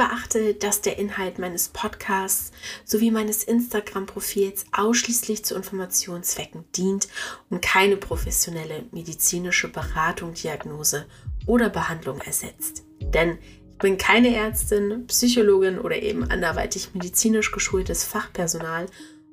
[0.00, 2.52] beachte, dass der Inhalt meines Podcasts
[2.86, 7.06] sowie meines Instagram-Profils ausschließlich zu Informationszwecken dient
[7.50, 11.04] und keine professionelle medizinische Beratung, Diagnose
[11.44, 12.82] oder Behandlung ersetzt.
[12.98, 13.36] Denn
[13.72, 18.86] ich bin keine Ärztin, Psychologin oder eben anderweitig medizinisch geschultes Fachpersonal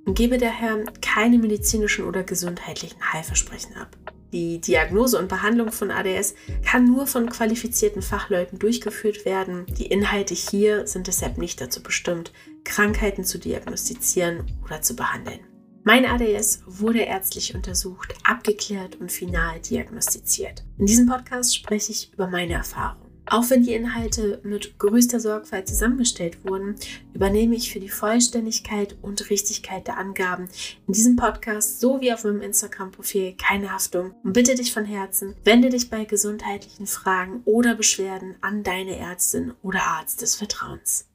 [0.06, 3.96] und gebe daher keine medizinischen oder gesundheitlichen Heilversprechen ab.
[4.34, 6.36] Die Diagnose und Behandlung von ADS
[6.66, 9.66] kann nur von qualifizierten Fachleuten durchgeführt werden.
[9.78, 15.40] Die Inhalte hier sind deshalb nicht dazu bestimmt, Krankheiten zu diagnostizieren oder zu behandeln.
[15.84, 20.66] Mein ADS wurde ärztlich untersucht, abgeklärt und final diagnostiziert.
[20.78, 23.07] In diesem Podcast spreche ich über meine Erfahrungen.
[23.30, 26.76] Auch wenn die Inhalte mit größter Sorgfalt zusammengestellt wurden,
[27.14, 30.48] übernehme ich für die Vollständigkeit und Richtigkeit der Angaben
[30.88, 35.70] in diesem Podcast sowie auf meinem Instagram-Profil keine Haftung und bitte dich von Herzen, wende
[35.70, 41.08] dich bei gesundheitlichen Fragen oder Beschwerden an deine Ärztin oder Arzt des Vertrauens.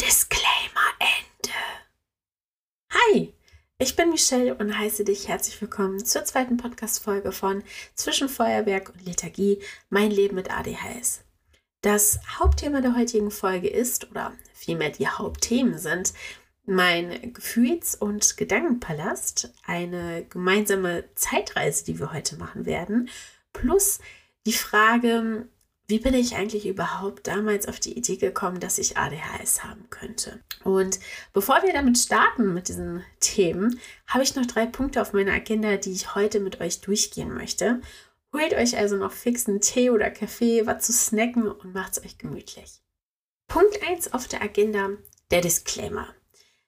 [0.00, 1.54] Disclaimer Ende.
[2.90, 3.37] Hi!
[3.80, 7.62] Ich bin Michelle und heiße dich herzlich willkommen zur zweiten Podcast-Folge von
[7.94, 11.22] Zwischen Feuerwerk und Lethargie, mein Leben mit ADHS.
[11.82, 16.12] Das Hauptthema der heutigen Folge ist, oder vielmehr die Hauptthemen sind,
[16.66, 23.08] mein Gefühls- und Gedankenpalast, eine gemeinsame Zeitreise, die wir heute machen werden,
[23.52, 24.00] plus
[24.44, 25.46] die Frage,
[25.88, 30.38] wie bin ich eigentlich überhaupt damals auf die Idee gekommen, dass ich ADHS haben könnte?
[30.62, 31.00] Und
[31.32, 35.78] bevor wir damit starten mit diesen Themen, habe ich noch drei Punkte auf meiner Agenda,
[35.78, 37.80] die ich heute mit euch durchgehen möchte.
[38.34, 42.18] Holt euch also noch fixen Tee oder Kaffee, was zu snacken und macht es euch
[42.18, 42.82] gemütlich.
[43.46, 44.90] Punkt 1 auf der Agenda,
[45.30, 46.14] der Disclaimer.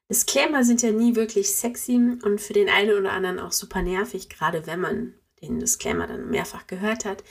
[0.08, 4.30] Disclaimer sind ja nie wirklich sexy und für den einen oder anderen auch super nervig,
[4.30, 7.22] gerade wenn man den Disclaimer dann mehrfach gehört hat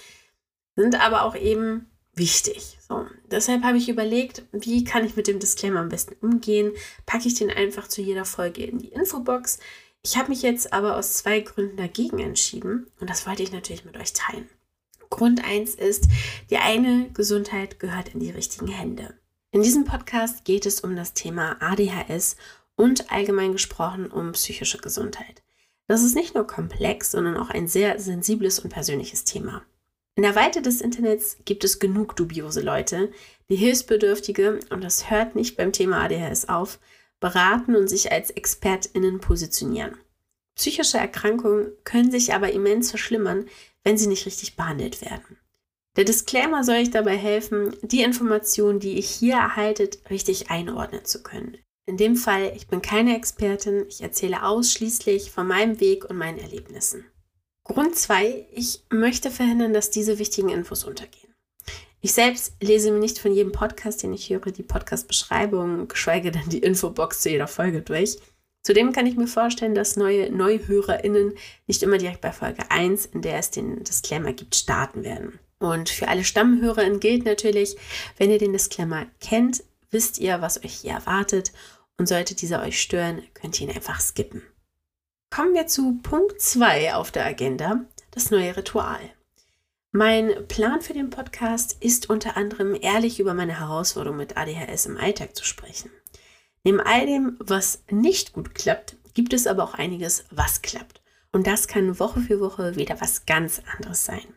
[0.76, 2.78] sind aber auch eben wichtig.
[2.88, 6.72] So, deshalb habe ich überlegt, wie kann ich mit dem Disclaimer am besten umgehen?
[7.06, 9.60] Packe ich den einfach zu jeder Folge in die Infobox.
[10.02, 13.86] Ich habe mich jetzt aber aus zwei Gründen dagegen entschieden und das wollte ich natürlich
[13.86, 14.50] mit euch teilen.
[15.10, 16.08] Grund 1 ist,
[16.50, 19.20] die eigene Gesundheit gehört in die richtigen Hände.
[19.52, 22.36] In diesem Podcast geht es um das Thema ADHS
[22.76, 25.42] und allgemein gesprochen um psychische Gesundheit.
[25.88, 29.64] Das ist nicht nur komplex, sondern auch ein sehr sensibles und persönliches Thema.
[30.20, 33.10] In der Weite des Internets gibt es genug dubiose Leute,
[33.50, 36.78] die Hilfsbedürftige, und das hört nicht beim Thema ADHS auf,
[37.22, 39.98] beraten und sich als ExpertInnen positionieren.
[40.56, 43.46] Psychische Erkrankungen können sich aber immens verschlimmern,
[43.86, 45.38] wenn sie nicht richtig behandelt werden.
[45.96, 51.24] Der Disclaimer soll euch dabei helfen, die Informationen, die ihr hier erhaltet, richtig einordnen zu
[51.24, 51.56] können.
[51.86, 56.40] In dem Fall, ich bin keine Expertin, ich erzähle ausschließlich von meinem Weg und meinen
[56.40, 57.06] Erlebnissen.
[57.70, 58.48] Grund 2.
[58.52, 61.36] Ich möchte verhindern, dass diese wichtigen Infos untergehen.
[62.02, 66.50] Ich selbst lese mir nicht von jedem Podcast, den ich höre, die Podcast-Beschreibung, geschweige denn
[66.50, 68.18] die Infobox zu jeder Folge durch.
[68.64, 71.34] Zudem kann ich mir vorstellen, dass neue NeuhörerInnen
[71.68, 75.38] nicht immer direkt bei Folge 1, in der es den Disclaimer gibt, starten werden.
[75.60, 77.78] Und für alle StammhörerInnen gilt natürlich,
[78.18, 81.52] wenn ihr den Disclaimer kennt, wisst ihr, was euch hier erwartet
[82.00, 84.42] und sollte dieser euch stören, könnt ihr ihn einfach skippen.
[85.32, 89.00] Kommen wir zu Punkt 2 auf der Agenda, das neue Ritual.
[89.92, 94.98] Mein Plan für den Podcast ist unter anderem ehrlich über meine Herausforderung mit ADHS im
[94.98, 95.92] Alltag zu sprechen.
[96.64, 101.00] Neben all dem, was nicht gut klappt, gibt es aber auch einiges, was klappt.
[101.32, 104.34] Und das kann Woche für Woche wieder was ganz anderes sein.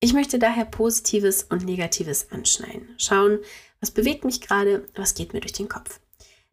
[0.00, 2.96] Ich möchte daher Positives und Negatives anschneiden.
[2.98, 3.38] Schauen,
[3.78, 6.00] was bewegt mich gerade, was geht mir durch den Kopf.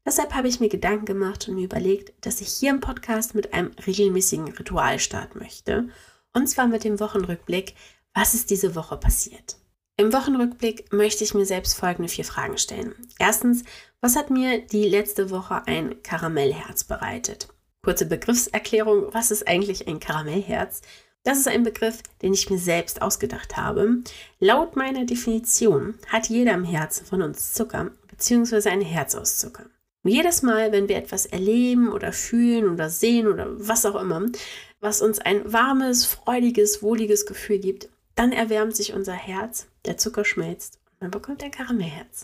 [0.07, 3.53] Deshalb habe ich mir Gedanken gemacht und mir überlegt, dass ich hier im Podcast mit
[3.53, 5.89] einem regelmäßigen Ritual starten möchte.
[6.31, 7.75] Und zwar mit dem Wochenrückblick,
[8.13, 9.57] was ist diese Woche passiert.
[9.97, 12.95] Im Wochenrückblick möchte ich mir selbst folgende vier Fragen stellen.
[13.19, 13.63] Erstens,
[13.99, 17.49] was hat mir die letzte Woche ein Karamellherz bereitet?
[17.83, 20.83] Kurze Begriffserklärung, was ist eigentlich ein Karamellherz?
[21.23, 24.03] Das ist ein Begriff, den ich mir selbst ausgedacht habe.
[24.39, 28.69] Laut meiner Definition hat jeder im Herzen von uns Zucker bzw.
[28.69, 29.65] ein Herz aus Zucker.
[30.07, 34.25] Und jedes Mal, wenn wir etwas erleben oder fühlen oder sehen oder was auch immer,
[34.79, 40.23] was uns ein warmes, freudiges, wohliges Gefühl gibt, dann erwärmt sich unser Herz, der Zucker
[40.23, 42.23] schmilzt und man bekommt ein Karamellherz.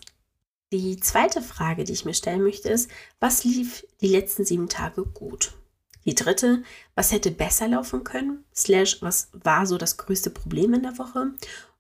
[0.71, 2.89] Die zweite Frage, die ich mir stellen möchte, ist,
[3.19, 5.51] was lief die letzten sieben Tage gut?
[6.06, 6.63] Die dritte,
[6.95, 8.45] was hätte besser laufen können?
[8.56, 11.33] Slash, was war so das größte Problem in der Woche?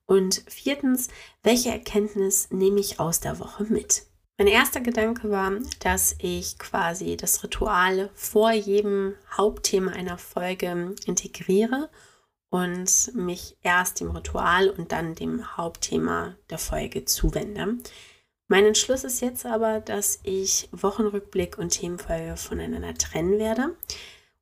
[0.05, 1.07] Und viertens,
[1.43, 4.03] welche Erkenntnis nehme ich aus der Woche mit?
[4.43, 11.89] Mein erster Gedanke war, dass ich quasi das Ritual vor jedem Hauptthema einer Folge integriere
[12.49, 17.77] und mich erst dem Ritual und dann dem Hauptthema der Folge zuwende.
[18.49, 23.77] Mein Entschluss ist jetzt aber, dass ich Wochenrückblick und Themenfolge voneinander trennen werde.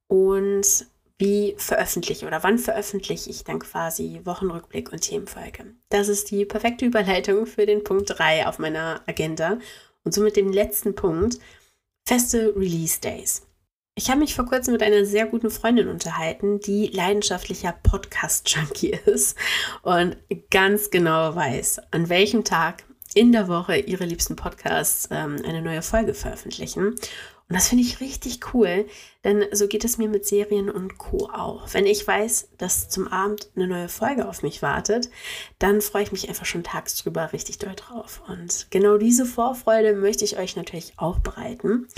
[0.08, 0.88] Und
[1.20, 5.76] wie veröffentliche oder wann veröffentliche ich dann quasi Wochenrückblick und Themenfolge.
[5.90, 9.60] Das ist die perfekte Überleitung für den Punkt 3 auf meiner Agenda
[10.04, 11.40] und somit den letzten Punkt,
[12.08, 13.44] feste Release Days.
[13.96, 19.38] Ich habe mich vor kurzem mit einer sehr guten Freundin unterhalten, die leidenschaftlicher Podcast-Junkie ist
[19.82, 20.18] und
[20.50, 22.84] ganz genau weiß, an welchem Tag
[23.14, 26.96] in der Woche ihre liebsten Podcasts ähm, eine neue Folge veröffentlichen.
[27.52, 28.86] Und das finde ich richtig cool,
[29.26, 31.30] denn so geht es mir mit Serien und Co.
[31.34, 31.68] auch.
[31.74, 35.10] Wenn ich weiß, dass zum Abend eine neue Folge auf mich wartet,
[35.60, 38.22] dann freue ich mich einfach schon tagsüber richtig doll drauf.
[38.30, 41.90] Und genau diese Vorfreude möchte ich euch natürlich auch bereiten.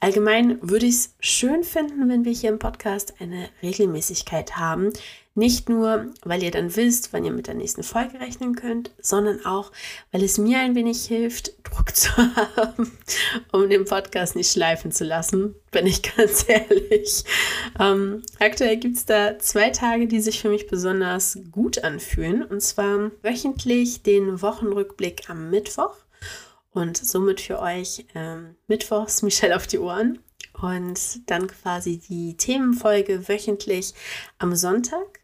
[0.00, 4.92] Allgemein würde ich es schön finden, wenn wir hier im Podcast eine Regelmäßigkeit haben,
[5.40, 9.44] nicht nur, weil ihr dann wisst, wann ihr mit der nächsten Folge rechnen könnt, sondern
[9.46, 9.72] auch,
[10.12, 12.92] weil es mir ein wenig hilft, Druck zu haben,
[13.50, 17.24] um den Podcast nicht schleifen zu lassen, bin ich ganz ehrlich.
[17.78, 22.42] Ähm, aktuell gibt es da zwei Tage, die sich für mich besonders gut anfühlen.
[22.42, 25.96] Und zwar wöchentlich den Wochenrückblick am Mittwoch
[26.72, 30.18] und somit für euch ähm, Mittwochs Michelle auf die Ohren
[30.60, 33.94] und dann quasi die Themenfolge wöchentlich
[34.38, 35.19] am Sonntag.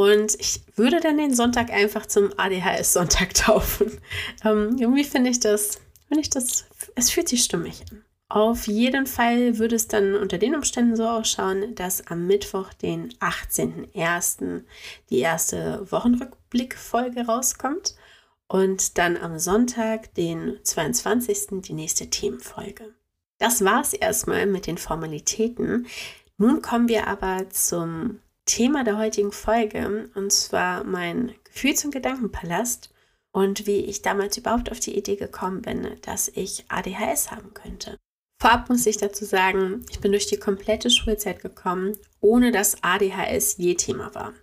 [0.00, 4.00] Und ich würde dann den Sonntag einfach zum ADHS-Sonntag taufen.
[4.42, 6.64] Ähm, irgendwie finde ich das, finde ich das,
[6.94, 8.02] es fühlt sich stimmig an.
[8.30, 13.12] Auf jeden Fall würde es dann unter den Umständen so ausschauen, dass am Mittwoch, den
[13.18, 14.62] 18.01.,
[15.10, 17.94] die erste Wochenrückblickfolge rauskommt
[18.48, 22.94] und dann am Sonntag, den 22., die nächste Themenfolge.
[23.36, 25.86] Das war es erstmal mit den Formalitäten.
[26.38, 28.20] Nun kommen wir aber zum
[28.50, 32.90] Thema der heutigen Folge, und zwar mein Gefühls- und Gedankenpalast
[33.30, 37.96] und wie ich damals überhaupt auf die Idee gekommen bin, dass ich ADHS haben könnte.
[38.42, 43.56] Vorab muss ich dazu sagen, ich bin durch die komplette Schulzeit gekommen, ohne dass ADHS
[43.58, 44.34] je Thema war.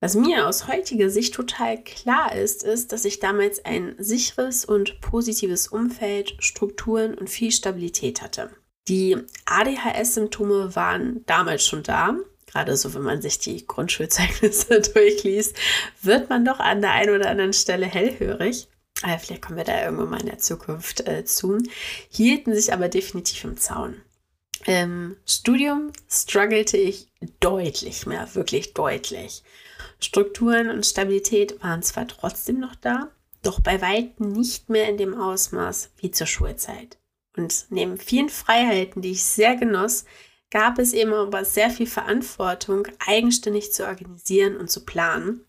[0.00, 5.02] Was mir aus heutiger Sicht total klar ist, ist, dass ich damals ein sicheres und
[5.02, 8.48] positives Umfeld, Strukturen und viel Stabilität hatte.
[8.88, 12.16] Die ADHS-Symptome waren damals schon da,
[12.54, 15.56] gerade so, wenn man sich die Grundschulzeugnisse durchliest,
[16.02, 18.68] wird man doch an der einen oder anderen Stelle hellhörig.
[19.02, 21.58] Aber vielleicht kommen wir da irgendwann mal in der Zukunft äh, zu.
[22.08, 24.00] Hielten sich aber definitiv im Zaun.
[24.66, 27.08] Im Studium struggelte ich
[27.40, 29.42] deutlich mehr, wirklich deutlich.
[29.98, 33.10] Strukturen und Stabilität waren zwar trotzdem noch da,
[33.42, 36.98] doch bei weitem nicht mehr in dem Ausmaß wie zur Schulzeit.
[37.36, 40.04] Und neben vielen Freiheiten, die ich sehr genoss,
[40.50, 45.44] gab es eben aber sehr viel Verantwortung, eigenständig zu organisieren und zu planen.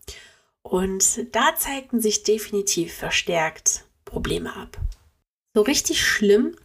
[0.62, 4.78] Und da zeigten sich definitiv verstärkt Probleme ab.
[5.54, 6.56] So richtig schlimm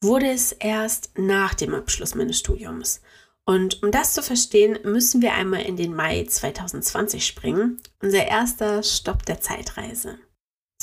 [0.00, 3.00] wurde es erst nach dem Abschluss meines Studiums.
[3.46, 8.82] Und um das zu verstehen, müssen wir einmal in den Mai 2020 springen, unser erster
[8.82, 10.18] Stopp der Zeitreise.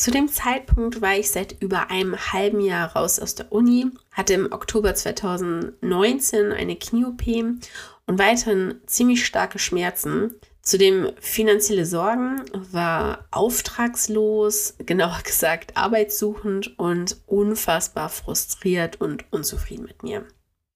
[0.01, 4.33] Zu dem Zeitpunkt war ich seit über einem halben Jahr raus aus der Uni, hatte
[4.33, 7.21] im Oktober 2019 eine Knie-OP
[8.07, 10.33] und weiterhin ziemlich starke Schmerzen.
[10.63, 12.41] Zudem finanzielle Sorgen,
[12.71, 20.25] war auftragslos, genauer gesagt arbeitssuchend und unfassbar frustriert und unzufrieden mit mir.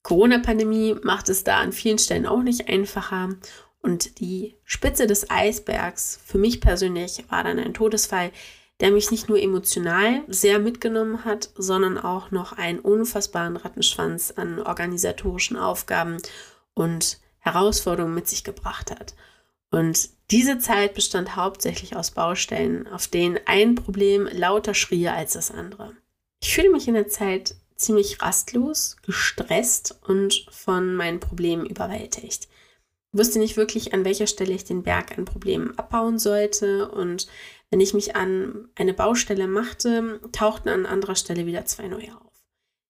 [0.04, 3.30] Corona-Pandemie macht es da an vielen Stellen auch nicht einfacher
[3.82, 8.30] und die Spitze des Eisbergs für mich persönlich war dann ein Todesfall,
[8.80, 14.60] der mich nicht nur emotional sehr mitgenommen hat, sondern auch noch einen unfassbaren Rattenschwanz an
[14.60, 16.18] organisatorischen Aufgaben
[16.74, 19.14] und Herausforderungen mit sich gebracht hat.
[19.70, 25.50] Und diese Zeit bestand hauptsächlich aus Baustellen, auf denen ein Problem lauter schrie als das
[25.50, 25.92] andere.
[26.42, 32.48] Ich fühle mich in der Zeit ziemlich rastlos, gestresst und von meinen Problemen überwältigt.
[33.16, 37.26] Wusste nicht wirklich, an welcher Stelle ich den Berg an Problemen abbauen sollte und
[37.70, 42.26] wenn ich mich an eine Baustelle machte, tauchten an anderer Stelle wieder zwei neue auf.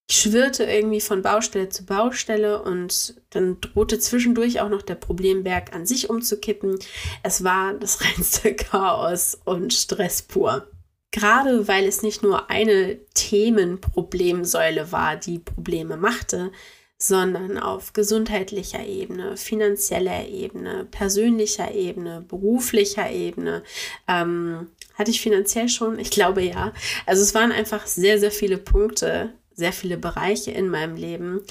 [0.09, 5.75] Ich schwirrte irgendwie von Baustelle zu Baustelle und dann drohte zwischendurch auch noch der Problemberg
[5.75, 6.79] an sich umzukippen.
[7.23, 10.69] Es war das reinste Chaos und Stress pur.
[11.11, 16.53] Gerade weil es nicht nur eine Themenproblemsäule war, die Probleme machte,
[16.99, 23.63] sondern auf gesundheitlicher Ebene, finanzieller Ebene, persönlicher Ebene, beruflicher Ebene.
[24.09, 25.99] Ähm, hatte ich finanziell schon?
[25.99, 26.73] Ich glaube ja.
[27.05, 31.43] Also es waren einfach sehr, sehr viele Punkte, sehr viele Bereiche in meinem Leben,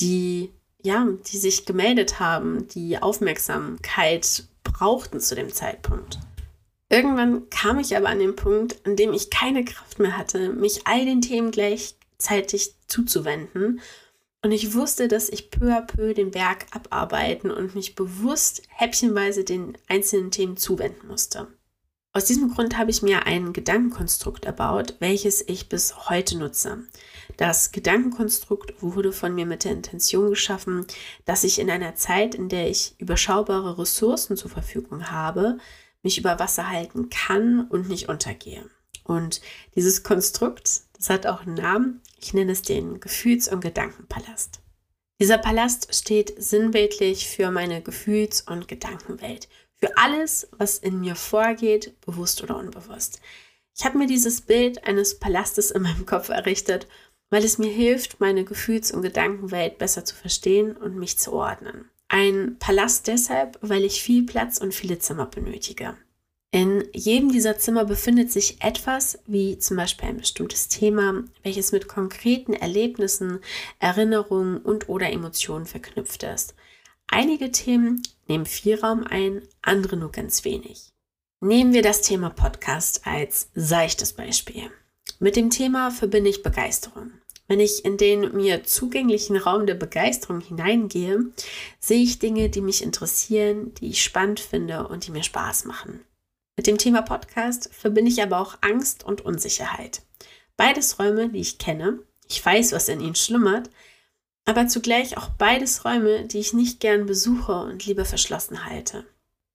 [0.00, 0.50] die
[0.84, 6.18] ja, die sich gemeldet haben, die Aufmerksamkeit brauchten zu dem Zeitpunkt.
[6.90, 10.86] Irgendwann kam ich aber an den Punkt, an dem ich keine Kraft mehr hatte, mich
[10.86, 13.80] all den Themen gleichzeitig zuzuwenden.
[14.44, 19.42] Und ich wusste, dass ich peu à peu den Berg abarbeiten und mich bewusst häppchenweise
[19.42, 21.48] den einzelnen Themen zuwenden musste.
[22.12, 26.84] Aus diesem Grund habe ich mir ein Gedankenkonstrukt erbaut, welches ich bis heute nutze.
[27.38, 30.86] Das Gedankenkonstrukt wurde von mir mit der Intention geschaffen,
[31.24, 35.56] dass ich in einer Zeit, in der ich überschaubare Ressourcen zur Verfügung habe,
[36.02, 38.68] mich über Wasser halten kann und nicht untergehe.
[39.04, 39.40] Und
[39.74, 42.02] dieses Konstrukt, das hat auch einen Namen.
[42.24, 44.62] Ich nenne es den Gefühls- und Gedankenpalast.
[45.20, 52.00] Dieser Palast steht sinnbildlich für meine Gefühls- und Gedankenwelt, für alles, was in mir vorgeht,
[52.00, 53.20] bewusst oder unbewusst.
[53.76, 56.88] Ich habe mir dieses Bild eines Palastes in meinem Kopf errichtet,
[57.28, 61.90] weil es mir hilft, meine Gefühls- und Gedankenwelt besser zu verstehen und mich zu ordnen.
[62.08, 65.98] Ein Palast deshalb, weil ich viel Platz und viele Zimmer benötige.
[66.54, 71.88] In jedem dieser Zimmer befindet sich etwas, wie zum Beispiel ein bestimmtes Thema, welches mit
[71.88, 73.40] konkreten Erlebnissen,
[73.80, 76.54] Erinnerungen und oder Emotionen verknüpft ist.
[77.08, 80.90] Einige Themen nehmen viel Raum ein, andere nur ganz wenig.
[81.40, 84.70] Nehmen wir das Thema Podcast als seichtes Beispiel.
[85.18, 87.10] Mit dem Thema verbinde ich Begeisterung.
[87.48, 91.32] Wenn ich in den mir zugänglichen Raum der Begeisterung hineingehe,
[91.80, 96.04] sehe ich Dinge, die mich interessieren, die ich spannend finde und die mir Spaß machen.
[96.56, 100.02] Mit dem Thema Podcast verbinde ich aber auch Angst und Unsicherheit.
[100.56, 101.98] Beides Räume, die ich kenne.
[102.28, 103.70] Ich weiß, was in ihnen schlummert,
[104.44, 109.04] aber zugleich auch beides Räume, die ich nicht gern besuche und lieber verschlossen halte.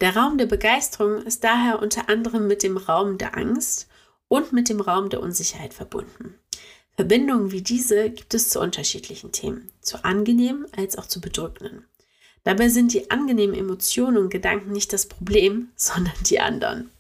[0.02, 3.88] Der Raum der Begeisterung ist daher unter anderem mit dem Raum der Angst
[4.28, 6.36] und mit dem Raum der Unsicherheit verbunden.
[6.92, 11.86] Verbindungen wie diese gibt es zu unterschiedlichen Themen, zu angenehmen als auch zu bedrückenden.
[12.44, 16.92] Dabei sind die angenehmen Emotionen und Gedanken nicht das Problem, sondern die anderen.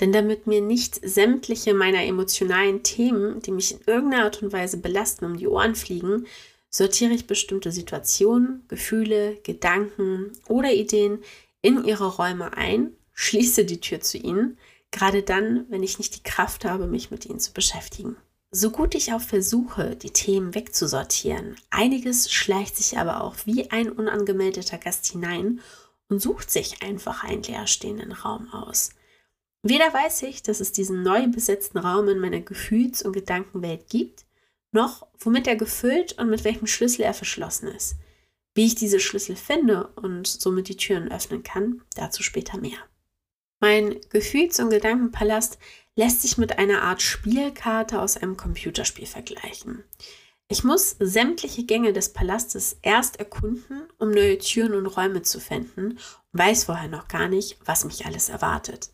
[0.00, 4.76] Denn damit mir nicht sämtliche meiner emotionalen Themen, die mich in irgendeiner Art und Weise
[4.76, 6.26] belasten, um die Ohren fliegen,
[6.70, 11.18] sortiere ich bestimmte Situationen, Gefühle, Gedanken oder Ideen
[11.62, 14.58] in ihre Räume ein, schließe die Tür zu ihnen,
[14.92, 18.16] gerade dann, wenn ich nicht die Kraft habe, mich mit ihnen zu beschäftigen.
[18.50, 23.92] So gut ich auch versuche, die Themen wegzusortieren, einiges schleicht sich aber auch wie ein
[23.92, 25.60] unangemeldeter Gast hinein
[26.08, 28.90] und sucht sich einfach einen leerstehenden Raum aus.
[29.62, 34.24] Weder weiß ich, dass es diesen neu besetzten Raum in meiner Gefühls- und Gedankenwelt gibt,
[34.72, 37.96] noch womit er gefüllt und mit welchem Schlüssel er verschlossen ist.
[38.54, 42.78] Wie ich diese Schlüssel finde und somit die Türen öffnen kann, dazu später mehr.
[43.60, 45.58] Mein Gefühls- und Gedankenpalast
[45.98, 49.84] lässt sich mit einer Art Spielkarte aus einem Computerspiel vergleichen.
[50.48, 55.92] Ich muss sämtliche Gänge des Palastes erst erkunden, um neue Türen und Räume zu finden
[55.92, 55.98] und
[56.32, 58.90] weiß vorher noch gar nicht, was mich alles erwartet.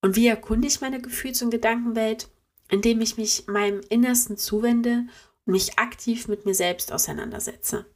[0.00, 2.28] Und wie erkunde ich meine Gefühls- und Gedankenwelt?
[2.68, 5.06] indem ich mich meinem Innersten zuwende
[5.46, 7.86] und mich aktiv mit mir selbst auseinandersetze.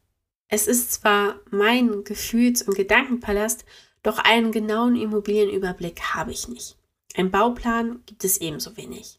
[0.49, 3.65] Es ist zwar mein Gefühls- und Gedankenpalast,
[4.03, 6.77] doch einen genauen Immobilienüberblick habe ich nicht.
[7.15, 9.19] Ein Bauplan gibt es ebenso wenig.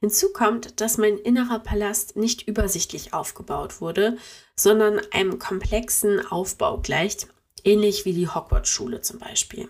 [0.00, 4.16] Hinzu kommt, dass mein innerer Palast nicht übersichtlich aufgebaut wurde,
[4.56, 7.28] sondern einem komplexen Aufbau gleicht,
[7.62, 9.68] ähnlich wie die Hogwarts-Schule zum Beispiel.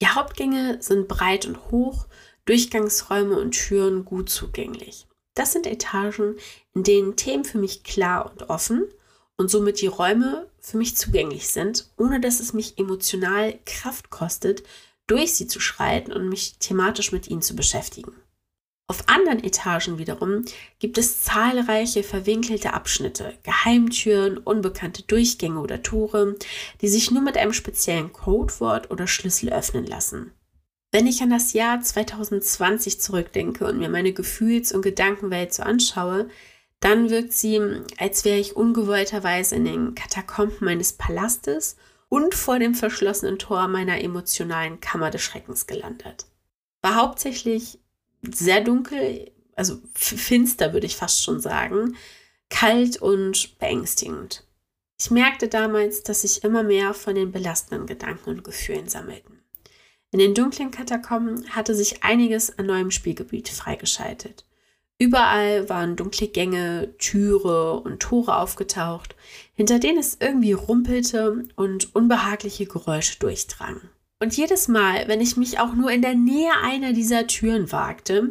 [0.00, 2.06] Die Hauptgänge sind breit und hoch
[2.46, 5.06] Durchgangsräume und Türen gut zugänglich.
[5.34, 6.36] Das sind Etagen,
[6.74, 8.84] in denen Themen für mich klar und offen
[9.36, 14.62] und somit die Räume für mich zugänglich sind, ohne dass es mich emotional Kraft kostet,
[15.06, 18.12] durch sie zu schreiten und mich thematisch mit ihnen zu beschäftigen.
[18.88, 20.44] Auf anderen Etagen wiederum
[20.78, 26.36] gibt es zahlreiche verwinkelte Abschnitte, Geheimtüren, unbekannte Durchgänge oder Tore,
[26.80, 30.32] die sich nur mit einem speziellen Codewort oder Schlüssel öffnen lassen.
[30.90, 36.28] Wenn ich an das Jahr 2020 zurückdenke und mir meine Gefühls- und Gedankenwelt so anschaue,
[36.80, 37.60] dann wirkt sie,
[37.96, 41.76] als wäre ich ungewollterweise in den Katakomben meines Palastes
[42.12, 46.26] und vor dem verschlossenen Tor meiner emotionalen Kammer des Schreckens gelandet.
[46.82, 47.78] War hauptsächlich
[48.20, 51.96] sehr dunkel, also finster würde ich fast schon sagen,
[52.50, 54.46] kalt und beängstigend.
[55.00, 59.42] Ich merkte damals, dass sich immer mehr von den belastenden Gedanken und Gefühlen sammelten.
[60.10, 64.44] In den dunklen Katakomben hatte sich einiges an neuem Spielgebiet freigeschaltet.
[65.02, 69.16] Überall waren dunkle Gänge, Türe und Tore aufgetaucht,
[69.52, 73.90] hinter denen es irgendwie rumpelte und unbehagliche Geräusche durchdrangen.
[74.20, 78.30] Und jedes Mal, wenn ich mich auch nur in der Nähe einer dieser Türen wagte,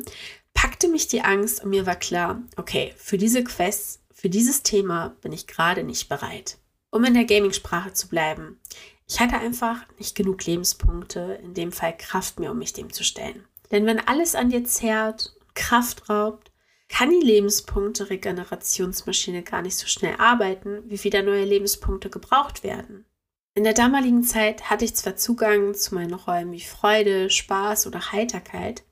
[0.54, 5.18] packte mich die Angst und mir war klar, okay, für diese Quests, für dieses Thema
[5.20, 6.58] bin ich gerade nicht bereit.
[6.90, 8.62] Um in der Gaming-Sprache zu bleiben,
[9.10, 13.04] ich hatte einfach nicht genug Lebenspunkte, in dem Fall Kraft mehr, um mich dem zu
[13.04, 13.44] stellen.
[13.72, 16.51] Denn wenn alles an dir zerrt, Kraft raubt,
[16.92, 23.06] kann die Lebenspunkte-Regenerationsmaschine gar nicht so schnell arbeiten, wie wieder neue Lebenspunkte gebraucht werden.
[23.54, 28.12] In der damaligen Zeit hatte ich zwar Zugang zu meinen Räumen wie Freude, Spaß oder
[28.12, 28.84] Heiterkeit,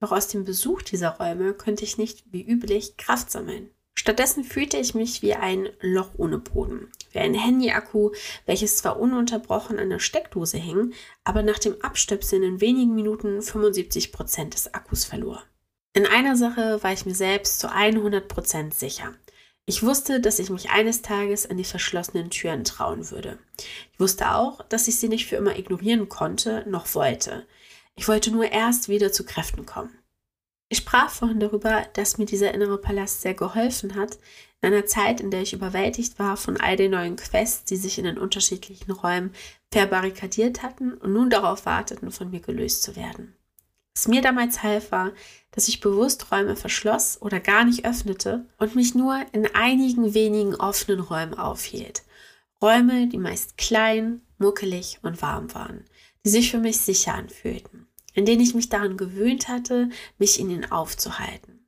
[0.00, 3.70] doch aus dem Besuch dieser Räume könnte ich nicht wie üblich Kraft sammeln.
[3.94, 8.10] Stattdessen fühlte ich mich wie ein Loch ohne Boden, wie ein Handy-Akku,
[8.46, 14.10] welches zwar ununterbrochen an der Steckdose hing, aber nach dem Abstöpseln in wenigen Minuten 75
[14.10, 15.44] Prozent des Akkus verlor.
[15.94, 19.14] In einer Sache war ich mir selbst zu 100 Prozent sicher.
[19.66, 23.38] Ich wusste, dass ich mich eines Tages an die verschlossenen Türen trauen würde.
[23.92, 27.46] Ich wusste auch, dass ich sie nicht für immer ignorieren konnte, noch wollte.
[27.94, 29.96] Ich wollte nur erst wieder zu Kräften kommen.
[30.70, 34.18] Ich sprach vorhin darüber, dass mir dieser innere Palast sehr geholfen hat,
[34.62, 37.98] in einer Zeit, in der ich überwältigt war von all den neuen Quests, die sich
[37.98, 39.34] in den unterschiedlichen Räumen
[39.70, 43.36] verbarrikadiert hatten und nun darauf warteten, von mir gelöst zu werden.
[43.94, 45.12] Was mir damals half, war,
[45.50, 50.54] dass ich bewusst Räume verschloss oder gar nicht öffnete und mich nur in einigen wenigen
[50.54, 52.02] offenen Räumen aufhielt.
[52.62, 55.84] Räume, die meist klein, muckelig und warm waren,
[56.24, 60.48] die sich für mich sicher anfühlten, in denen ich mich daran gewöhnt hatte, mich in
[60.48, 61.66] ihnen aufzuhalten.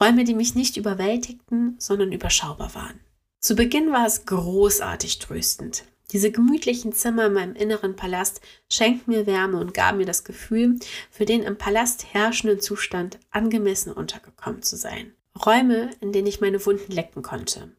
[0.00, 3.00] Räume, die mich nicht überwältigten, sondern überschaubar waren.
[3.40, 5.84] Zu Beginn war es großartig tröstend.
[6.14, 8.40] Diese gemütlichen Zimmer in meinem inneren Palast
[8.70, 10.78] schenkten mir Wärme und gaben mir das Gefühl,
[11.10, 15.12] für den im Palast herrschenden Zustand angemessen untergekommen zu sein.
[15.44, 17.72] Räume, in denen ich meine Wunden lecken konnte.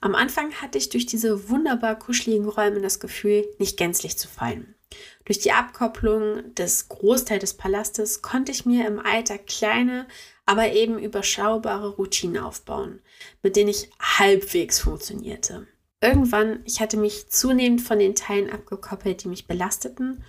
[0.00, 4.76] Am Anfang hatte ich durch diese wunderbar kuscheligen Räume das Gefühl, nicht gänzlich zu fallen.
[5.24, 10.06] Durch die Abkopplung des Großteils des Palastes konnte ich mir im Alter kleine,
[10.46, 13.00] aber eben überschaubare Routinen aufbauen,
[13.42, 15.66] mit denen ich halbwegs funktionierte.
[16.00, 20.22] Irgendwann, ich hatte mich zunehmend von den Teilen abgekoppelt, die mich belasteten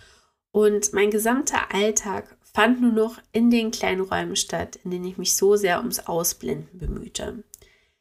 [0.51, 5.17] und mein gesamter Alltag fand nur noch in den kleinen Räumen statt, in denen ich
[5.17, 7.43] mich so sehr ums Ausblenden bemühte.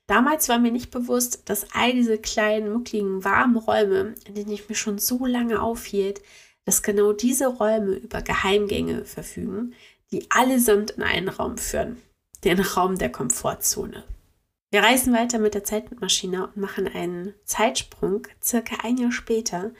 [0.06, 4.66] Damals war mir nicht bewusst, dass all diese kleinen, muckligen, warmen Räume, in denen ich
[4.70, 6.22] mich schon so lange aufhielt,
[6.64, 9.74] dass genau diese Räume über Geheimgänge verfügen,
[10.10, 12.00] die allesamt in einen Raum führen,
[12.44, 14.04] den Raum der Komfortzone.
[14.70, 19.70] Wir reisen weiter mit der Zeitmaschine und machen einen Zeitsprung circa ein Jahr später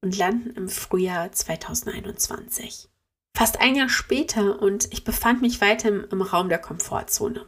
[0.00, 2.88] und landen im Frühjahr 2021.
[3.36, 7.44] Fast ein Jahr später und ich befand mich weiter im, Raum der Komfortzone.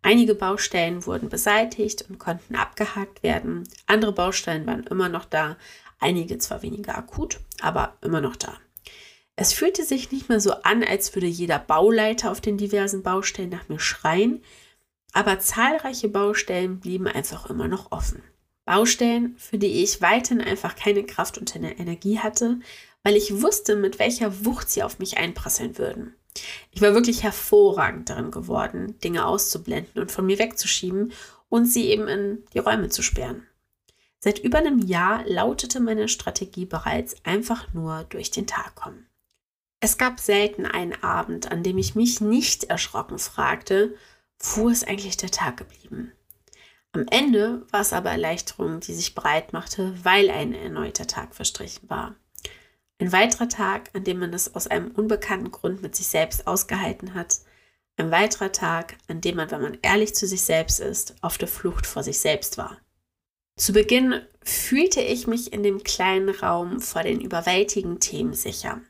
[0.00, 3.68] Einige Baustellen wurden beseitigt und konnten abgehakt werden.
[3.86, 5.58] Andere Baustellen waren immer noch da,
[6.00, 8.56] einige zwar weniger akut, aber immer noch da.
[9.36, 13.50] Es fühlte sich nicht mehr so an, als würde jeder Bauleiter auf den diversen Baustellen
[13.50, 14.42] nach mir schreien,
[15.12, 18.22] aber zahlreiche Baustellen blieben einfach immer noch offen.
[18.64, 22.60] Baustellen, für die ich weiterhin einfach keine Kraft und Energie hatte,
[23.02, 26.14] weil ich wusste, mit welcher Wucht sie auf mich einprasseln würden.
[26.70, 31.12] Ich war wirklich hervorragend darin geworden, Dinge auszublenden und von mir wegzuschieben
[31.48, 33.46] und sie eben in die Räume zu sperren.
[34.18, 39.08] Seit über einem Jahr lautete meine Strategie bereits einfach nur durch den Tag kommen.
[39.80, 43.96] Es gab selten einen Abend, an dem ich mich nicht erschrocken fragte,
[44.42, 46.12] wo ist eigentlich der Tag geblieben?
[46.92, 51.88] Am Ende war es aber Erleichterung, die sich breit machte, weil ein erneuter Tag verstrichen
[51.88, 52.16] war.
[52.98, 57.14] Ein weiterer Tag, an dem man es aus einem unbekannten Grund mit sich selbst ausgehalten
[57.14, 57.38] hat.
[57.96, 61.48] Ein weiterer Tag, an dem man, wenn man ehrlich zu sich selbst ist, auf der
[61.48, 62.78] Flucht vor sich selbst war.
[63.56, 68.80] Zu Beginn fühlte ich mich in dem kleinen Raum vor den überwältigenden Themen sicher.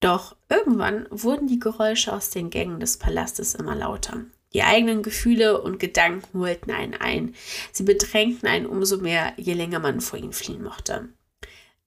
[0.00, 4.24] Doch irgendwann wurden die Geräusche aus den Gängen des Palastes immer lauter.
[4.56, 7.34] Die eigenen Gefühle und Gedanken holten einen ein.
[7.72, 11.10] Sie bedrängten einen umso mehr, je länger man vor ihnen fliehen mochte.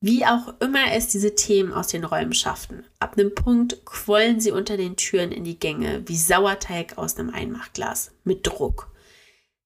[0.02, 4.52] Wie auch immer es diese Themen aus den Räumen schafften, ab einem Punkt quollen sie
[4.52, 8.92] unter den Türen in die Gänge wie Sauerteig aus einem Einmachglas mit Druck.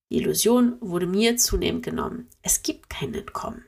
[0.09, 2.29] Die Illusion wurde mir zunehmend genommen.
[2.41, 3.65] Es gibt kein Entkommen.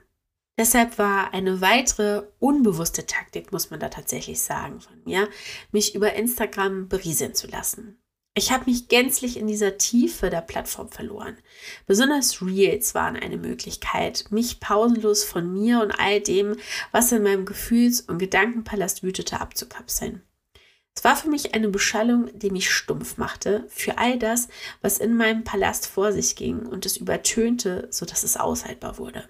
[0.58, 5.28] Deshalb war eine weitere unbewusste Taktik, muss man da tatsächlich sagen, von mir,
[5.74, 8.00] mich über Instagram berieseln zu lassen.
[8.38, 11.38] Ich habe mich gänzlich in dieser Tiefe der Plattform verloren.
[11.88, 16.58] Besonders Reels waren eine Möglichkeit, mich pausenlos von mir und all dem,
[16.92, 20.22] was in meinem Gefühls- und Gedankenpalast wütete, abzukapseln.
[20.94, 24.50] Es war für mich eine Beschallung, die mich stumpf machte für all das,
[24.82, 29.30] was in meinem Palast vor sich ging und es übertönte, sodass es aushaltbar wurde.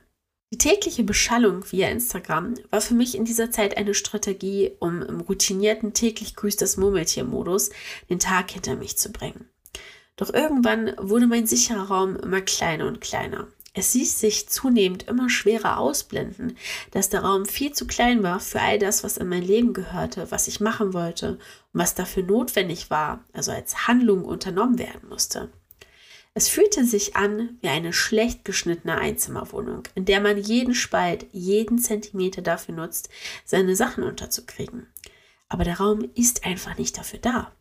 [0.55, 5.19] Die tägliche Beschallung via Instagram war für mich in dieser Zeit eine Strategie, um im
[5.19, 7.71] routinierten täglich grüßt das Murmeltier-Modus
[8.09, 9.49] den Tag hinter mich zu bringen.
[10.15, 13.49] Doch irgendwann wurde mein sicherer Raum immer kleiner und kleiner.
[13.73, 16.55] Es ließ sich zunehmend immer schwerer ausblenden,
[16.91, 20.31] dass der Raum viel zu klein war für all das, was in mein Leben gehörte,
[20.31, 21.39] was ich machen wollte und
[21.73, 25.49] was dafür notwendig war, also als Handlung unternommen werden musste.
[26.37, 31.79] Es fühlte sich an wie eine schlecht geschnittene Einzimmerwohnung, in der man jeden Spalt, jeden
[31.79, 33.07] Zentimeter dafür nutzt,
[33.45, 34.87] seine Sachen unterzukriegen.
[35.47, 37.55] Aber der Raum ist einfach nicht dafür da.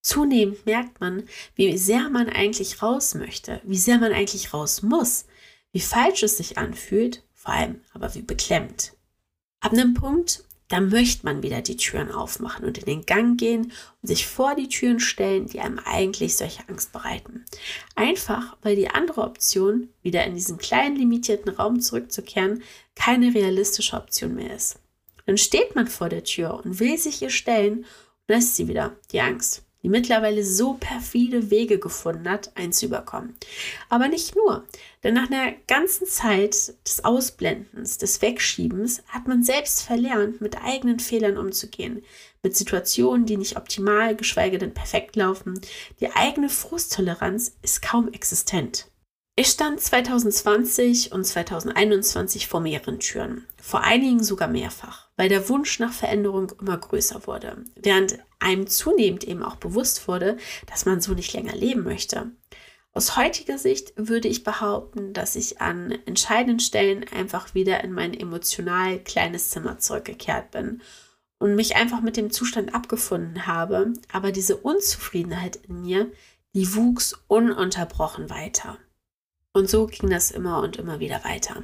[0.00, 5.26] Zunehmend merkt man, wie sehr man eigentlich raus möchte, wie sehr man eigentlich raus muss,
[5.70, 8.94] wie falsch es sich anfühlt, vor allem aber wie beklemmt.
[9.60, 13.72] Ab einem Punkt, da möchte man wieder die Türen aufmachen und in den Gang gehen
[14.00, 17.44] und sich vor die Türen stellen, die einem eigentlich solche Angst bereiten.
[17.94, 22.62] Einfach, weil die andere Option, wieder in diesen kleinen limitierten Raum zurückzukehren,
[22.94, 24.78] keine realistische Option mehr ist.
[25.26, 27.84] Dann steht man vor der Tür und will sich ihr stellen
[28.26, 33.34] und ist sie wieder, die Angst die mittlerweile so perfide Wege gefunden hat, einzuüberkommen.
[33.88, 34.64] Aber nicht nur,
[35.02, 41.00] denn nach einer ganzen Zeit des Ausblendens, des Wegschiebens, hat man selbst verlernt, mit eigenen
[41.00, 42.02] Fehlern umzugehen,
[42.42, 45.60] mit Situationen, die nicht optimal, geschweige denn perfekt laufen.
[46.00, 48.88] Die eigene Frusttoleranz ist kaum existent.
[49.34, 55.78] Ich stand 2020 und 2021 vor mehreren Türen, vor einigen sogar mehrfach, weil der Wunsch
[55.78, 61.14] nach Veränderung immer größer wurde, während einem zunehmend eben auch bewusst wurde, dass man so
[61.14, 62.32] nicht länger leben möchte.
[62.92, 68.14] Aus heutiger Sicht würde ich behaupten, dass ich an entscheidenden Stellen einfach wieder in mein
[68.14, 70.82] emotional kleines Zimmer zurückgekehrt bin
[71.38, 76.10] und mich einfach mit dem Zustand abgefunden habe, aber diese Unzufriedenheit in mir,
[76.52, 78.76] die wuchs ununterbrochen weiter.
[79.54, 81.62] Und so ging das immer und immer wieder weiter.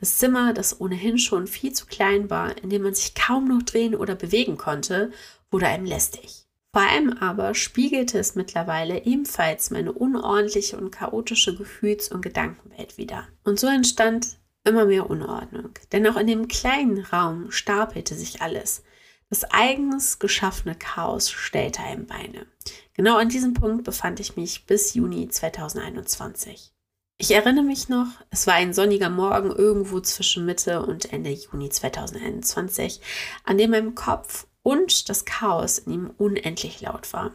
[0.00, 3.62] Das Zimmer, das ohnehin schon viel zu klein war, in dem man sich kaum noch
[3.62, 5.12] drehen oder bewegen konnte,
[5.50, 6.46] wurde einem lästig.
[6.72, 13.26] Vor allem aber spiegelte es mittlerweile ebenfalls meine unordentliche und chaotische Gefühls- und Gedankenwelt wider.
[13.44, 15.70] Und so entstand immer mehr Unordnung.
[15.92, 18.82] Denn auch in dem kleinen Raum stapelte sich alles.
[19.30, 22.46] Das eigens geschaffene Chaos stellte einem Beine.
[22.94, 26.72] Genau an diesem Punkt befand ich mich bis Juni 2021.
[27.20, 31.68] Ich erinnere mich noch, es war ein sonniger Morgen irgendwo zwischen Mitte und Ende Juni
[31.68, 33.00] 2021,
[33.42, 37.32] an dem mein Kopf und das Chaos in ihm unendlich laut war.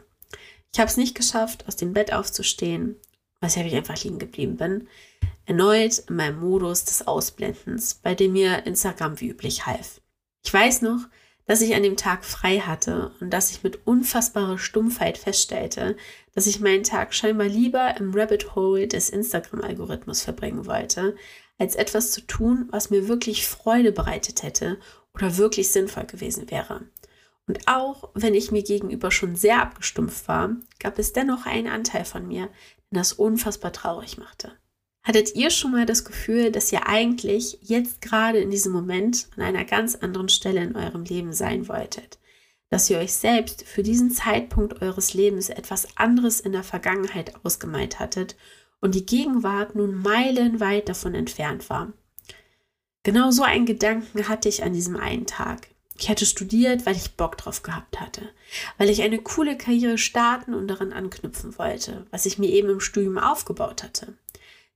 [0.71, 2.95] Ich habe es nicht geschafft, aus dem Bett aufzustehen,
[3.41, 4.87] weshalb ich einfach liegen geblieben bin,
[5.45, 9.99] erneut in meinem Modus des Ausblendens, bei dem mir Instagram wie üblich half.
[10.45, 11.09] Ich weiß noch,
[11.45, 15.97] dass ich an dem Tag frei hatte und dass ich mit unfassbarer Stumpfheit feststellte,
[16.33, 21.15] dass ich meinen Tag scheinbar lieber im Rabbit Hole des Instagram-Algorithmus verbringen wollte,
[21.57, 24.79] als etwas zu tun, was mir wirklich Freude bereitet hätte
[25.13, 26.87] oder wirklich sinnvoll gewesen wäre.
[27.45, 32.05] Und auch wenn ich mir gegenüber schon sehr abgestumpft war, gab es dennoch einen Anteil
[32.05, 32.49] von mir,
[32.89, 34.53] der das unfassbar traurig machte.
[35.03, 39.43] Hattet ihr schon mal das Gefühl, dass ihr eigentlich jetzt gerade in diesem Moment an
[39.43, 42.19] einer ganz anderen Stelle in eurem Leben sein wolltet?
[42.69, 47.99] Dass ihr euch selbst für diesen Zeitpunkt eures Lebens etwas anderes in der Vergangenheit ausgemalt
[47.99, 48.37] hattet
[48.79, 51.91] und die Gegenwart nun meilenweit davon entfernt war?
[53.03, 55.67] Genau so einen Gedanken hatte ich an diesem einen Tag.
[55.97, 58.29] Ich hatte studiert, weil ich Bock drauf gehabt hatte,
[58.77, 62.79] weil ich eine coole Karriere starten und daran anknüpfen wollte, was ich mir eben im
[62.79, 64.13] Studium aufgebaut hatte.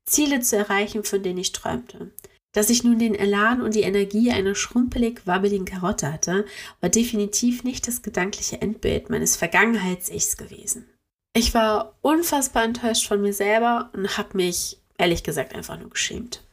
[0.08, 2.12] Ziele zu erreichen, von denen ich träumte.
[2.54, 6.46] Dass ich nun den Elan und die Energie einer schrumpelig wabbeligen Karotte hatte,
[6.82, 10.89] war definitiv nicht das gedankliche Endbild meines Vergangenheits-Ichs gewesen.
[11.34, 16.43] Ich war unfassbar enttäuscht von mir selber und habe mich, ehrlich gesagt, einfach nur geschämt.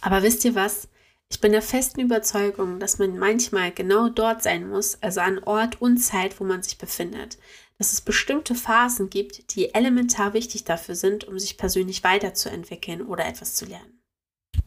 [0.00, 0.88] Aber wisst ihr was?
[1.28, 5.80] Ich bin der festen Überzeugung, dass man manchmal genau dort sein muss, also an Ort
[5.80, 7.38] und Zeit, wo man sich befindet,
[7.82, 13.26] dass es bestimmte Phasen gibt, die elementar wichtig dafür sind, um sich persönlich weiterzuentwickeln oder
[13.26, 14.00] etwas zu lernen.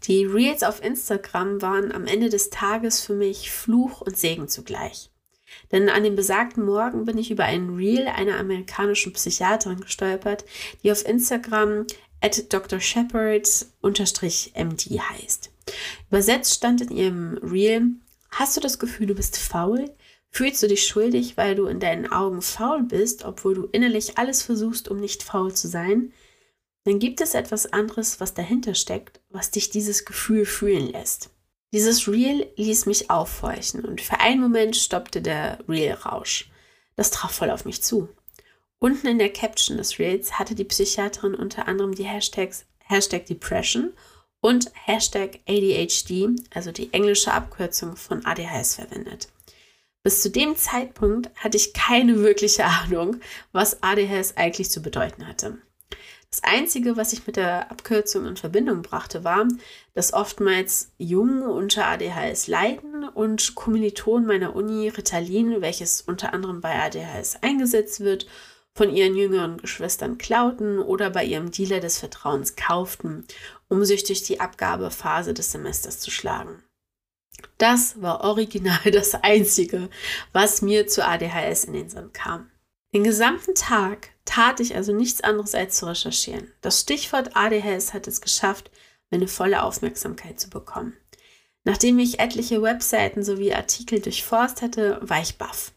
[0.03, 5.11] Die Reels auf Instagram waren am Ende des Tages für mich Fluch und Segen zugleich.
[5.71, 10.43] Denn an dem besagten Morgen bin ich über einen Reel einer amerikanischen Psychiaterin gestolpert,
[10.83, 11.87] die auf Instagram
[12.19, 12.81] at Dr.
[12.81, 13.79] Shepard-MD
[14.99, 15.51] heißt.
[16.09, 17.91] Übersetzt stand in ihrem Reel,
[18.31, 19.89] hast du das Gefühl, du bist faul?
[20.35, 24.43] Fühlst du dich schuldig, weil du in deinen Augen faul bist, obwohl du innerlich alles
[24.43, 26.11] versuchst, um nicht faul zu sein?
[26.83, 31.29] Dann gibt es etwas anderes, was dahinter steckt, was dich dieses Gefühl fühlen lässt.
[31.71, 36.51] Dieses Reel ließ mich aufhorchen und für einen Moment stoppte der Reel-Rausch.
[36.97, 38.09] Das traf voll auf mich zu.
[38.79, 43.93] Unten in der Caption des Reels hatte die Psychiaterin unter anderem die Hashtags Hashtag Depression
[44.41, 49.29] und Hashtag ADHD, also die englische Abkürzung von ADHS, verwendet.
[50.05, 53.19] Bis zu dem Zeitpunkt hatte ich keine wirkliche Ahnung,
[53.53, 55.57] was ADHS eigentlich zu bedeuten hatte.
[56.29, 59.47] Das Einzige, was ich mit der Abkürzung in Verbindung brachte, war,
[59.95, 66.75] dass oftmals Jungen unter ADHS leiden und Kommilitonen meiner Uni Ritalin, welches unter anderem bei
[66.83, 68.27] ADHS eingesetzt wird,
[68.75, 73.25] von ihren jüngeren Geschwistern klauten oder bei ihrem Dealer des Vertrauens kauften,
[73.69, 76.61] um sich durch die Abgabephase des Semesters zu schlagen.
[77.57, 79.89] Das war original das Einzige,
[80.33, 82.49] was mir zu ADHS in den Sinn kam.
[82.93, 86.51] Den gesamten Tag tat ich also nichts anderes als zu recherchieren.
[86.61, 88.71] Das Stichwort ADHS hat es geschafft,
[89.11, 90.93] meine volle Aufmerksamkeit zu bekommen.
[91.63, 95.73] Nachdem ich etliche Webseiten sowie Artikel durchforst hatte, war ich baff.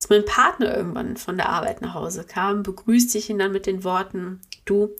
[0.00, 3.66] Als mein Partner irgendwann von der Arbeit nach Hause kam, begrüßte ich ihn dann mit
[3.66, 4.94] den Worten, du,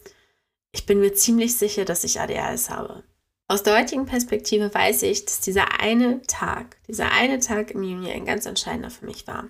[0.71, 3.03] ich bin mir ziemlich sicher, dass ich ADHS habe.
[3.47, 8.11] Aus der heutigen Perspektive weiß ich, dass dieser eine Tag, dieser eine Tag im Juni
[8.11, 9.47] ein ganz entscheidender für mich war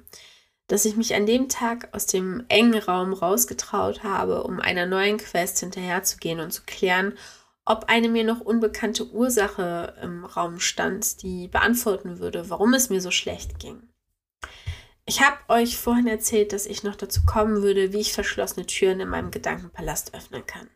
[0.68, 5.18] dass ich mich an dem Tag aus dem engen Raum rausgetraut habe, um einer neuen
[5.18, 7.14] Quest hinterherzugehen und zu klären,
[7.66, 13.02] ob eine mir noch unbekannte Ursache im Raum stand, die beantworten würde, warum es mir
[13.02, 13.82] so schlecht ging.
[15.06, 19.00] Ich habe euch vorhin erzählt, dass ich noch dazu kommen würde, wie ich verschlossene Türen
[19.00, 20.70] in meinem Gedankenpalast öffnen kann.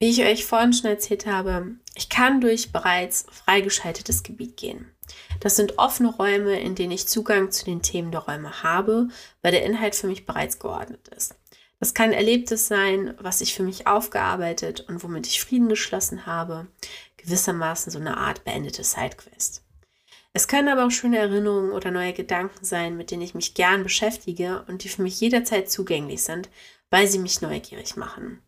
[0.00, 4.90] Wie ich euch vorhin schon erzählt habe, ich kann durch bereits freigeschaltetes Gebiet gehen.
[5.40, 9.08] Das sind offene Räume, in denen ich Zugang zu den Themen der Räume habe,
[9.42, 11.36] weil der Inhalt für mich bereits geordnet ist.
[11.80, 16.66] Das kann Erlebtes sein, was ich für mich aufgearbeitet und womit ich Frieden geschlossen habe,
[17.18, 19.62] gewissermaßen so eine Art beendete Sidequest.
[20.32, 23.84] Es können aber auch schöne Erinnerungen oder neue Gedanken sein, mit denen ich mich gern
[23.84, 26.48] beschäftige und die für mich jederzeit zugänglich sind,
[26.90, 28.42] weil sie mich neugierig machen.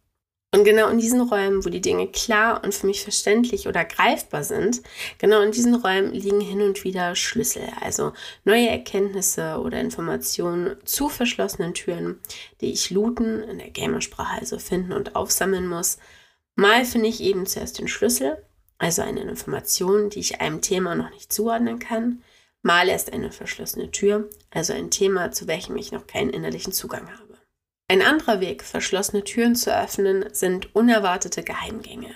[0.56, 4.42] Und genau in diesen Räumen, wo die Dinge klar und für mich verständlich oder greifbar
[4.42, 4.80] sind,
[5.18, 8.14] genau in diesen Räumen liegen hin und wieder Schlüssel, also
[8.46, 12.20] neue Erkenntnisse oder Informationen zu verschlossenen Türen,
[12.62, 15.98] die ich looten, in der Gamersprache also finden und aufsammeln muss.
[16.54, 18.42] Mal finde ich eben zuerst den Schlüssel,
[18.78, 22.22] also eine Information, die ich einem Thema noch nicht zuordnen kann.
[22.62, 27.10] Mal erst eine verschlossene Tür, also ein Thema, zu welchem ich noch keinen innerlichen Zugang
[27.12, 27.25] habe.
[27.88, 32.14] Ein anderer Weg, verschlossene Türen zu öffnen, sind unerwartete Geheimgänge.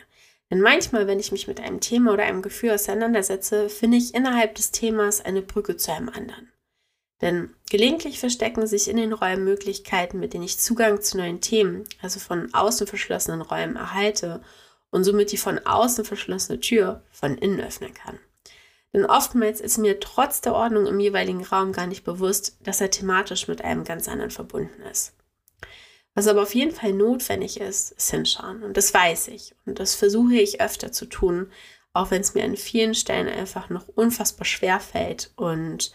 [0.51, 4.57] Denn manchmal, wenn ich mich mit einem Thema oder einem Gefühl auseinandersetze, finde ich innerhalb
[4.57, 6.53] des Themas eine Brücke zu einem anderen.
[7.21, 11.85] Denn gelegentlich verstecken sich in den Räumen Möglichkeiten, mit denen ich Zugang zu neuen Themen,
[12.03, 14.43] also von außen verschlossenen Räumen erhalte
[14.91, 18.19] und somit die von außen verschlossene Tür von innen öffnen kann.
[18.93, 22.91] Denn oftmals ist mir trotz der Ordnung im jeweiligen Raum gar nicht bewusst, dass er
[22.91, 25.15] thematisch mit einem ganz anderen verbunden ist.
[26.15, 28.63] Was aber auf jeden Fall notwendig ist, ist hinschauen.
[28.63, 29.55] Und das weiß ich.
[29.65, 31.51] Und das versuche ich öfter zu tun,
[31.93, 35.93] auch wenn es mir an vielen Stellen einfach noch unfassbar schwer fällt und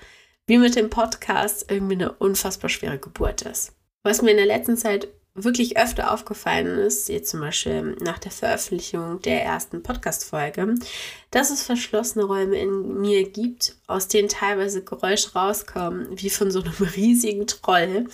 [0.47, 3.73] wie mit dem Podcast irgendwie eine unfassbar schwere Geburt ist.
[4.04, 8.31] Was mir in der letzten Zeit wirklich öfter aufgefallen ist, jetzt zum Beispiel nach der
[8.31, 10.75] Veröffentlichung der ersten Podcast-Folge,
[11.29, 16.61] dass es verschlossene Räume in mir gibt, aus denen teilweise Geräusche rauskommen, wie von so
[16.61, 18.05] einem riesigen Troll.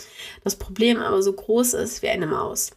[0.44, 2.72] Das Problem aber so groß ist wie eine Maus.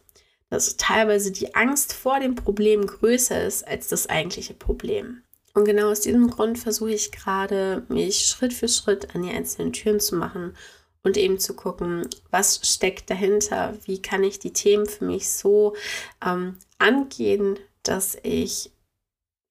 [0.51, 5.23] Dass teilweise die Angst vor dem Problem größer ist als das eigentliche Problem.
[5.55, 9.73] Und genau aus diesem Grund versuche ich gerade, mich Schritt für Schritt an die einzelnen
[9.73, 10.53] Türen zu machen
[11.05, 15.75] und eben zu gucken, was steckt dahinter, wie kann ich die Themen für mich so
[16.25, 18.71] ähm, angehen, dass ich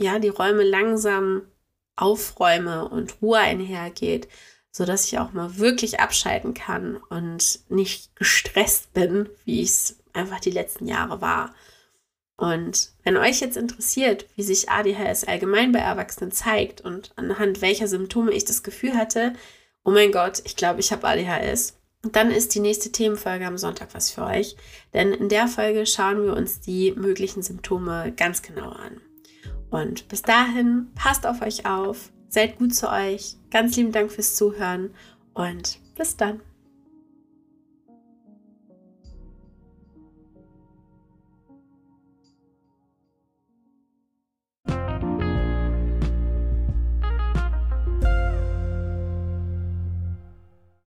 [0.00, 1.42] ja die Räume langsam
[1.94, 4.26] aufräume und Ruhe einhergeht,
[4.72, 10.40] sodass ich auch mal wirklich abschalten kann und nicht gestresst bin, wie ich es einfach
[10.40, 11.54] die letzten Jahre war.
[12.36, 17.86] Und wenn euch jetzt interessiert, wie sich ADHS allgemein bei Erwachsenen zeigt und anhand welcher
[17.86, 19.34] Symptome ich das Gefühl hatte,
[19.84, 21.78] oh mein Gott, ich glaube, ich habe ADHS.
[22.04, 24.56] Und dann ist die nächste Themenfolge am Sonntag was für euch.
[24.92, 29.00] Denn in der Folge schauen wir uns die möglichen Symptome ganz genau an.
[29.70, 33.36] Und bis dahin, passt auf euch auf, seid gut zu euch.
[33.50, 34.90] Ganz lieben Dank fürs Zuhören
[35.32, 36.40] und bis dann.